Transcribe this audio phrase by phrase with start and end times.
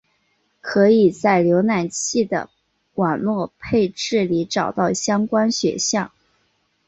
[0.61, 2.49] 可以在浏览器的
[2.95, 6.11] 网络配置里找到相关选项。